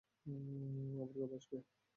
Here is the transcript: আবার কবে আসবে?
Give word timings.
আবার 0.95 1.07
কবে 1.13 1.35
আসবে? 1.37 1.57